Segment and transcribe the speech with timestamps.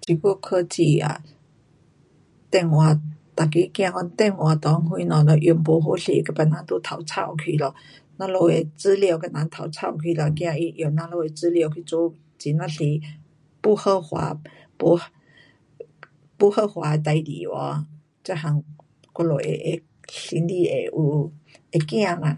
[0.00, 1.22] 这久科技啊，
[2.50, 2.94] 电话
[3.36, 7.72] 每个怕讲电话内若什么若用不好势被别人都偷抄去了，
[8.18, 12.08] 咱们有的资料被人偷抄去了，怕他用咱们的资料去做
[12.42, 13.00] 很呀多
[13.60, 14.40] 不合法，
[14.76, 14.98] 不，
[16.36, 17.86] 不合法的事情有没，
[18.24, 18.64] 这样
[19.14, 21.32] 我们会，会心里有，
[21.72, 22.36] 会怕嘛。